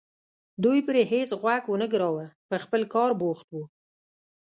دوی 0.63 0.79
پرې 0.87 1.01
هېڅ 1.11 1.29
غوږ 1.41 1.63
ونه 1.67 1.87
ګراوه 1.93 2.25
په 2.49 2.55
خپل 2.63 2.81
کار 2.93 3.11
بوخت 3.19 3.47
وو. 3.51 3.63